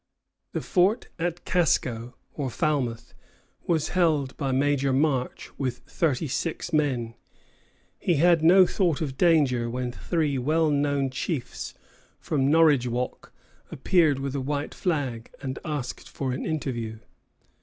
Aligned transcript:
The 0.53 0.61
fort 0.61 1.09
at 1.19 1.45
Casco, 1.45 2.15
or 2.33 2.49
Falmouth, 2.49 3.13
was 3.67 3.89
held 3.89 4.35
by 4.35 4.51
Major 4.51 4.91
March, 4.91 5.51
with 5.59 5.77
thirty 5.87 6.27
six 6.27 6.73
men. 6.73 7.13
He 7.99 8.15
had 8.15 8.41
no 8.41 8.65
thought 8.65 9.01
of 9.01 9.15
danger, 9.15 9.69
when 9.69 9.91
three 9.91 10.39
well 10.39 10.71
known 10.71 11.11
chiefs 11.11 11.75
from 12.19 12.49
Norridgewock 12.49 13.31
appeared 13.69 14.17
with 14.17 14.33
a 14.33 14.41
white 14.41 14.73
flag, 14.73 15.29
and 15.39 15.59
asked 15.63 16.09
for 16.09 16.31
an 16.31 16.47
interview. 16.47 16.97